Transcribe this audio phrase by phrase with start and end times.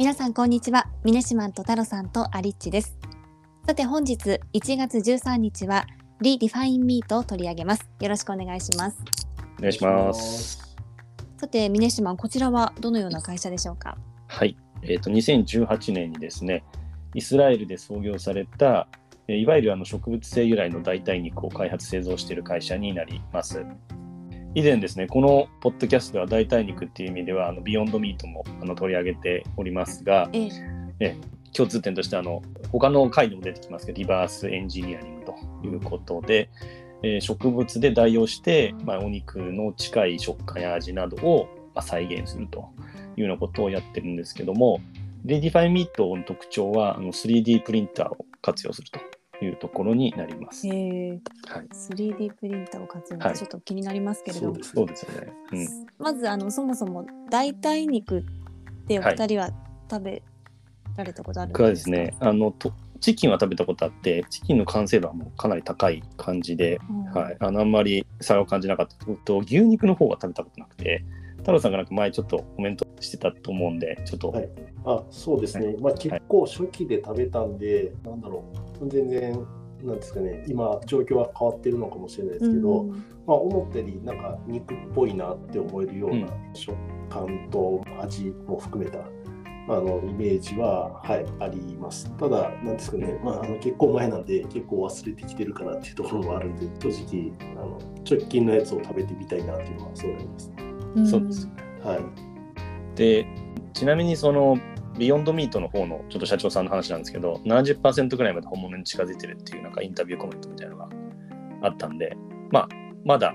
[0.00, 0.86] 皆さんこんにちは。
[1.04, 2.96] ミネシマンと太郎さんとアリッチです。
[3.66, 5.84] さて本日1月13日は
[6.22, 7.86] Redefine Meat を取り上げます。
[8.00, 8.96] よろしくお願いします。
[9.58, 10.74] お願いします。
[11.36, 13.98] さてミネシマンこちらはどのような会社でしょうか？
[14.26, 14.56] はい。
[14.84, 16.64] えっ、ー、と2018年にですね
[17.12, 18.88] イスラエルで創業された
[19.28, 23.66] いわゆるあの植物性由来の代替肉を開発製造している会社になります
[24.54, 30.48] 以前ですね、このポッドキャストでは代替肉っていう意味では、あの Beyond Meat もあの取り上げておりますが、え
[30.98, 31.16] え。
[31.52, 32.42] 共通点としてあの、
[32.72, 35.34] 他の回でも出てきますけど、リバースエンジニアリングと
[35.66, 36.50] いうことで、
[37.02, 42.70] えー、植物で代用して、まあ、お肉の近い食感や味などを、まあ、再現すると
[43.16, 44.80] いうようなことをやってるんですけども、
[45.24, 48.98] Redefine Meat の特徴はあの 3D プリンターを活用すると
[49.44, 50.66] いうところになります。
[50.68, 58.22] へはい、3D プリンターを活用、はい、ちょっと気になりますけれども、そうですよね、うん、まずあのそもそも代替肉っ
[58.86, 59.50] てお二人は
[59.90, 60.22] 食べ
[60.96, 68.94] られたことあるんですか、はい、ですねあのとチキンは食べたことあってチキンの完成度はもうかなり高い感じで、うん、はい、あのあんまり差を感じなかった。
[69.24, 71.02] と牛肉の方は食べたことなくて
[71.38, 74.48] 太郎さんがなんか前ちょっとコメントしてたと思うんでちょっと、はい、
[74.84, 78.44] あそうですね、はい、まあ、結構初期で食べたんで、はい、なんだろ
[78.80, 78.88] う。
[78.88, 79.46] 全然
[79.82, 80.44] なんですかね。
[80.46, 82.96] 今状況は変わってるのかもしれないですけど、うん、ま
[83.28, 86.76] あ、思ったよりなんか肉っぽいなって思えるような食
[87.08, 89.02] 感と味も含めた、あ
[89.68, 92.10] のイメージは、はい、あります。
[92.16, 97.78] ただ、なんですかね、まあ、あの結構前なんで、結構忘れてきてるかなっていうところもあるんで、正直、あの
[98.08, 100.56] 直近のやつを食べてみたいなっていうのはそうなります、ね。
[101.06, 101.48] そうです。
[101.82, 102.29] はい。
[103.00, 103.26] で、
[103.72, 104.58] ちなみにその
[104.98, 110.88] ビヨンドミートの方のちょっと社長さんの話なんですけど、70%ぐらいまで本物に近づいてるっていうなんかインタビューコメントみたいなのが
[111.62, 112.14] あったんで、
[112.50, 112.68] まあ、
[113.06, 113.32] まだ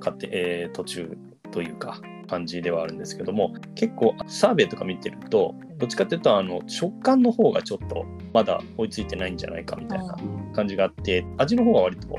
[0.00, 1.16] 買って、えー、途中
[1.50, 10.14] というか感じではあるんですけども、結構サーベイとか見てると、どっちかっていうとあの食感の方がちょっとまだ追いついてないんじゃないかみたいな
[10.54, 12.18] 感じがあって、味の方が割と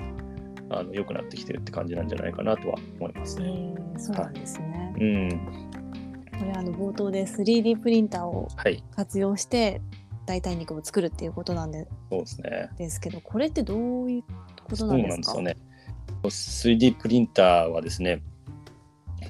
[0.71, 3.45] あの良くなってきてるって感じなんじゃないかなとは思いますね。
[3.45, 4.93] えー、そうなんですね。
[4.95, 5.67] はい、うん
[6.39, 8.47] これあの冒頭で 3D プリンターを
[8.95, 9.81] 活用して
[10.25, 12.69] 代替肉を作るっていうことなんで,、そうですね。
[12.77, 14.23] ですけどこれってどういう
[14.69, 15.31] ことなんですか？
[15.31, 16.77] そうなんですよね。
[16.79, 18.21] 3D プリンターはですね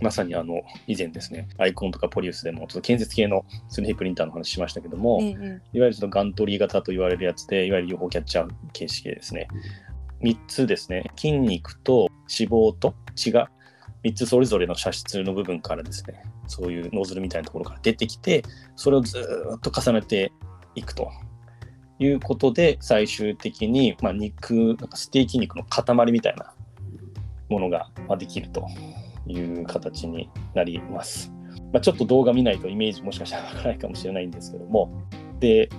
[0.01, 9.47] まさにあの以前ですね、アイコンとかポリウスでもちょっと建設系の 3D プリンターの話しましたけども、ええ、いわゆるそのガントリー型と言われるやつで、いわゆる UFO キャッチャー形式でですね、
[10.21, 13.49] 3つですね、筋肉と脂肪と血が
[14.03, 18.43] 3つそれぞれの射出の部分からですね、そういうノズルみたいなところから出てきて、
[18.75, 19.19] それをず
[19.57, 20.31] っと重ねて
[20.75, 21.09] いくと
[21.99, 26.53] いうことで、最終的に、まあ、肉、なんかステーキ肉の塊みたいな
[27.49, 28.67] ものができると
[29.27, 31.31] いう形になります。
[31.73, 35.03] まあ、ちょっと動画見ないとイメージもしかしたらわからないかもしれないんですけども、
[35.39, 35.69] で、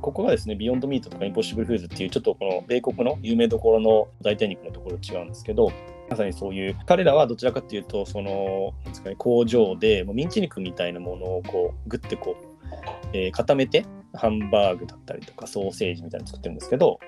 [0.00, 5.72] ここがですね、ビヨンドミートとかインポッシブルフーズっていう、ちょっとこの米国の有名どころの代替肉のところ違うんですけど、
[6.10, 16.98] まさにそういう彼らはどちらかというとそのなんですか、ね、工場でもうミンチ肉みたいなものをこうグッてこう、えー、固めてハンバーグだったりとかソーセージみたいなの作ってるんですけど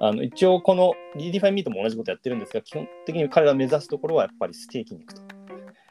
[0.00, 5.22] あの一応この Redefine Meat も同じことやってるんですが基本的に彼らが目指すところはやっぱりステーキ肉と。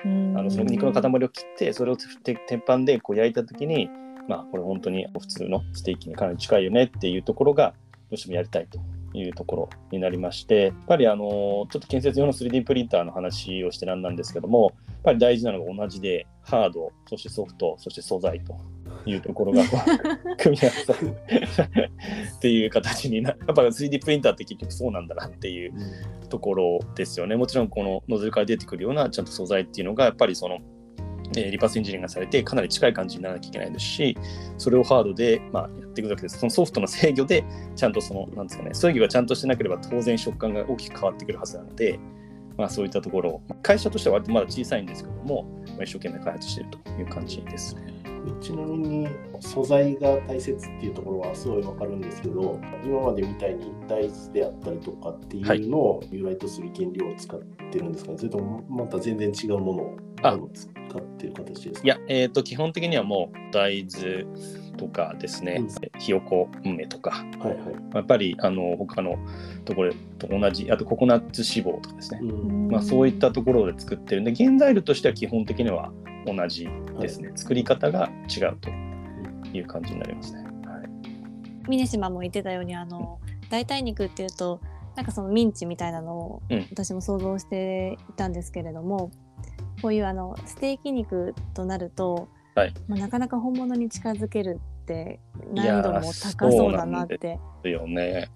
[0.02, 3.90] あのその肉の塊を切ってそれを鉄板でこう焼いた時に
[4.30, 7.74] まあこれ本当に普通のステーキにかなり近いよねっていうところが
[8.10, 8.80] どうしてもやりたいと
[9.14, 18.58] いうところになりまして、やっぱりあのちょっと建設用の 3D プリンターの話をしてなんなんですけども、やっぱり大事なのが同じで、ハード、そしてソフト、そして素材と
[19.06, 19.64] いうところが
[20.38, 21.16] 組み合わさる
[22.38, 25.74] っていう形にな、やっぱ 3D プリンターって結局そうなんだなっていう
[26.30, 27.36] ところですよね。
[27.36, 30.60] もちろんこのノズルから出てくるようなちゃんと素材っていうのが、やっぱりその
[31.36, 34.18] えリバースエンジニアがされてかなり近い感じにならなきゃいけないですし
[34.58, 37.44] それをハードで、まあ、やっていくだけですそのソフトの制御で
[37.76, 42.00] ちゃんとそのなんですかね制御がちゃんとしてなければ当然食感が大きく変わってくるはずなので、
[42.58, 47.99] まあ、そういったところ会社としては割とまだ小さいんですけども、まあ、一生懸命開発しているという感じですね。
[48.42, 49.08] ちなみに
[49.40, 57.40] 素材が大切っていうところはすごいわかるんですけど今までみたいに大豆であったりとかっていうのを由来とする原料を使っ
[57.72, 59.74] てるんですかね、はい、それともまた全然違うも
[60.22, 61.86] のを使ってる形ですか？
[61.86, 64.26] いや、えーと、基本的にはもう大豆
[64.78, 67.58] とかですね、うん、ひよこ梅とか、はいはい、
[67.96, 69.18] やっぱりあの他の
[69.66, 72.22] ところと同じあとココナッツ脂肪とかですね、
[72.70, 75.92] まあ、そういったところで作ってるんで原材料としては基本的には
[76.36, 76.68] 同じ
[77.00, 78.70] ですね、はい、作り方が違うと
[79.54, 80.44] いう感じになりますね。
[80.44, 80.90] はい、
[81.68, 84.62] 峰島も言ってたようにあの代替肉っていうと
[84.96, 86.42] なんかそのミンチみたいなのを
[86.72, 89.12] 私も想像していたんですけれども、
[89.82, 95.20] こういうあのステーキ肉となると、はいまあ、なかなか本物に近づけるっって
[95.54, 97.18] 難度も高そうだなって。
[97.20, 98.30] ですよね。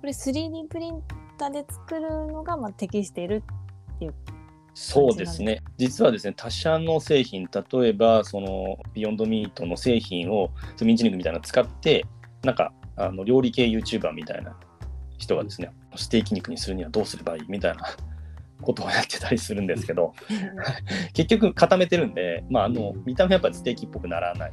[0.00, 1.02] これ 3D プリン
[1.36, 3.42] ターで作るのがまあ適している
[3.96, 4.14] っていう
[4.80, 5.60] そうですね。
[5.76, 12.06] 実はですね、他社の製品、例えば、その、ビヨンドミートの製品を、ミンチ肉みたいなの使って、
[12.44, 14.56] なんか、あの料理系 YouTuber みたいな
[15.18, 17.82] 人がですね、ステーキ肉にするにはどうすればいいみたいな
[18.62, 20.14] ことをやってたりするんですけど、
[21.12, 24.52] 結局固めてるんで、まあ、あの見た目やっぱりステーキっぽくならない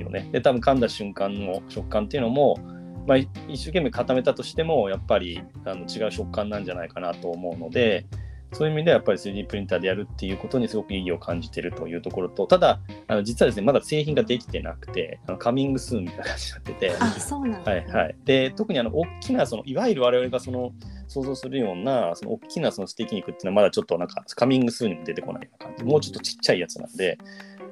[0.00, 0.28] よね。
[0.30, 2.56] で、多分噛んだ瞬間の食感っていうのも、
[3.04, 8.06] まあ、一生懸命固めたとしても、やっぱりあの違う食感なんじゃないかなと思うので、
[8.52, 18.16] そういう意味ではやっぱり 3D プリンターでやるっていうことにすごく意義を感じているというところと、ただ、あの実はですね、まだ製品ができてなくて、あのカミングスーンみたいな感じになってて、 あそうなん、はいはい。
[18.24, 20.72] で、特にあの大きな、そのいわゆる我々がその
[21.08, 27.18] 想像するような、その大きなそのステーキ肉っていうのはまだちょっとなんかカミングスーンにも出てこないような感じ、もうちょっとちっちゃいやつなんで、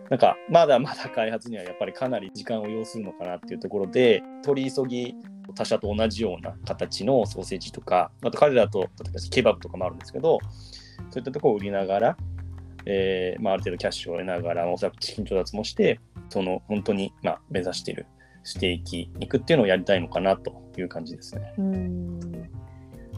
[0.08, 5.14] なんかまだまだ開発にはやっぱりかなり時間を要するのかなっていうところで、取り急ぎ
[5.54, 10.38] 他社と同じような形のソーセージとか、あと彼らと例えばケバブとかもあるんですけど、
[11.10, 12.16] そういったところを売りながら、
[12.86, 18.06] えーまあ、ある程度キャッシュを得ながら、おそらく資金調達もして、その本当に、まあ、目指している
[18.42, 21.54] ステーキ肉っていうのをやりたいのかなという感じですね。
[21.58, 22.20] うん。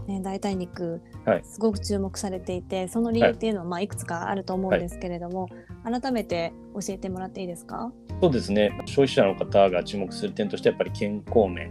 [0.09, 5.47] ね、代替肉、はい、すごく注目されていてその理由っていうのは、まあ、いくつかあると思うんですけれども、
[5.85, 7.93] はい、改めて教えてもらっていいですか？
[8.21, 8.77] そうですね。
[8.87, 11.71] 消費者の方が注目する点としてやっぱり健康面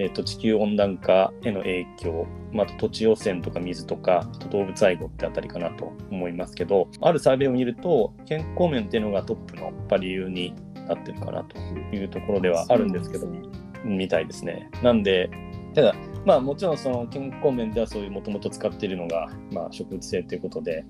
[0.00, 10.54] えーと、地球温暖化への影響、まあ、土地汚染とか水とか動物愛護ってあたりかなと思いますけどあるサーベイを見ると健康面っていうのがトップの理由に
[10.88, 11.58] なってるかなと
[11.94, 13.42] いうところではあるんですけど、ね、
[13.84, 14.70] みたいですね。
[14.82, 15.28] なんで
[15.74, 15.94] ただ
[16.24, 20.82] まあもちろんその健康面ではそういうもともと使っているのが、まあ、植物性ということで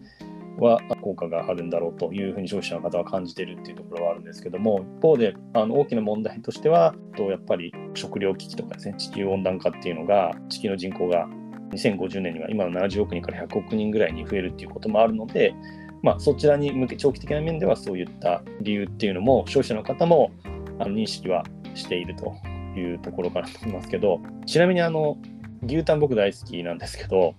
[0.58, 11.28] は効果があるんだろうというふうに消費者の方は感じているっていうところはあるんですけども一方であの大きな問題としてはとやっぱり食糧危機とかですね地球温暖化っていうのが地球の人口が
[11.72, 15.54] 2050年には今の70億人から100億人ぐらいに増えるっていうこともあるので、
[16.02, 20.32] まあ、そちらに向け長期的な面ではそういった理由っていうのも消費者の方も
[20.78, 21.44] あの認識は
[21.74, 22.34] していると
[22.78, 25.16] いうところかなと思いますけどちなみにあの
[25.62, 27.34] 牛タン僕大好きなんですけど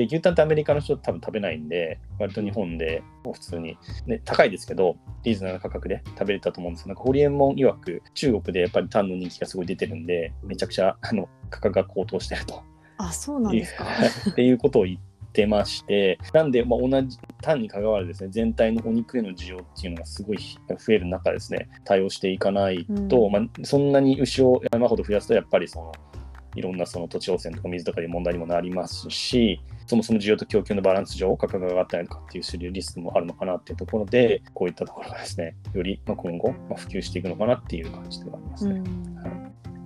[0.00, 3.76] で、牛タンってアメリカの人多分食べないんで、割と日本で普通に、
[4.06, 12.62] ね、高いですけど、リーズナブルな価格で食べれたと思うんですなんかホリエモン曰く、中国でやっぱりタンの人気がすごい出てるんで、めちゃくちゃあの価格が高騰してると。
[12.96, 13.86] あ、そうなんですか。
[14.30, 25.92] っていうことを言ってまして、なんで、まあ、同じタンに関わるですね、全体のお肉への需要っていうのがすごい増える中ですね、対応していかないと、うん、まあ、そんなに牛を山ほど増やすと、やっぱりその、
[26.54, 38.80] いろんなその土地汚染とか水とかいう問題にもなりますし、そもそも需要と供給のバランス上、価格が上がったりとかっていうリスクもあるのかなっていうところで、こういったところがですね、より今後、ま普及していくのかなっていう感じではありますね。
[38.80, 38.82] はい、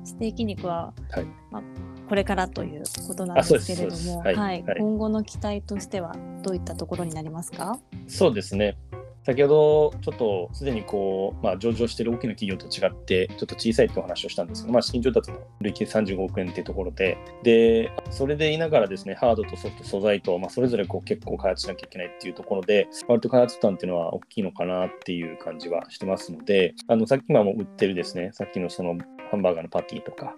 [0.04, 1.62] ステーキ肉は、はい、まあ、
[2.08, 7.78] これからということなんですけれども、はい、はい、今後の期待としてはどういったところになりますか？
[8.06, 8.76] そうですね。
[9.24, 28.98] 先ほどちょっとすでにこう、まあ、上場している大きな企業と違って、ちょっと小さいという話をしたんですけど、まあ、資金調達も累計35億円というところで、で、それでいながらですね、ハードとソフト、素材と、まあ、それぞれこう結構開発しなきゃいけないっていうところで、割と開発負担っていうのは大きいのかなっていう感じはしてますので、あの、さっき今も売ってるですね、さっきのその
[29.30, 30.34] ハンバーガーのパティとか、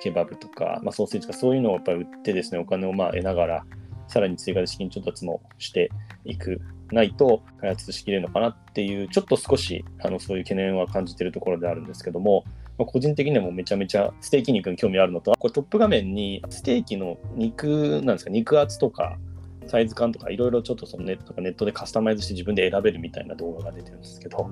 [0.00, 3.64] ケバブとか、まあ、ソーセージとかそういうのをやっぱり売ってですね、お金をまあ得ながら、
[4.08, 5.90] さらに追加で資金調達もして
[6.24, 6.60] いく
[6.92, 12.44] ないと開発しきれるのかなっていう、ちょっと少しあのそういう懸念は感じているところであるんですけども、
[12.78, 19.18] まあ、個人的にもめちゃめちゃステーキ肉に興味あるのと、これトップ画面にステーキの肉なんですか、肉厚とか、
[19.66, 24.50] サイズ感とかいろいろちょっとそのネットとかネットでカスタマイズして自分で選べるみたいな動画が出てるんですけど、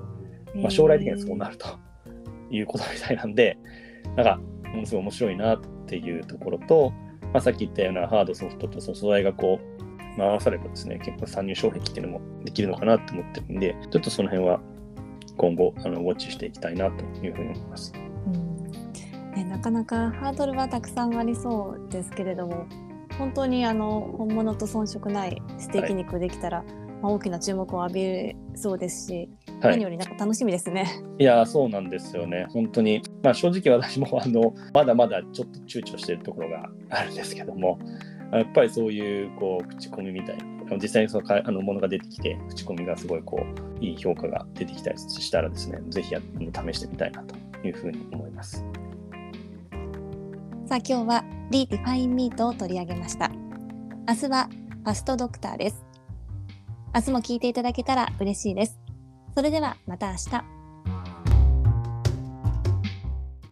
[0.55, 1.67] まあ、将来的にはそうなると
[2.51, 3.57] いうことみたいなんで、
[4.15, 4.39] なんか
[4.73, 6.93] ものすごい面白いなっていうところと、
[7.33, 9.83] まあ、さっき言ったようなハードソフトとその素材がこう
[10.19, 14.59] 回さればですね、結構参入障壁っていうのもできるのかなと思ってるんで、ちょっとその辺は
[15.37, 17.93] 今後、あのウォッチしていきたいなというふうに思います。
[18.27, 18.49] うん
[19.35, 22.67] ね、なかなかハードルはたくさんありそうですけれども、
[23.17, 26.67] 本当にあの本物と遜色ないステーキ肉できたら、はい、
[27.01, 29.29] まあ、大きな注目を浴びそうですし、
[29.61, 31.01] はい、何よりなんか楽しみですね。
[31.17, 32.47] いやそうなんですよね。
[32.49, 37.79] 本当に、まあ、正直私もあのまだまだちょっと躊躇しているところがあるんですけども、
[38.31, 43.43] やっぱりそういうこう口コミみたいな、実際にそのかあのものが出てきて、口コミがすごいこ
[43.81, 47.35] ういい評価が出てきたりしたらですね、ぜひや試してみたいなと
[47.67, 48.65] いうふうに思います。
[50.67, 53.31] さあ今日は Redefine Meat を取り上げました。
[54.07, 54.49] 明日は
[54.83, 55.83] ファストドクターです。
[56.93, 58.79] 明日も聞いていただけたら嬉しいです。
[59.33, 60.58] それではまた明日。